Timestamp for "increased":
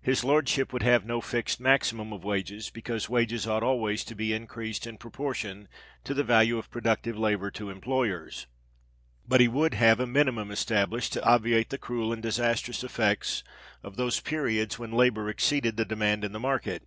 4.32-4.86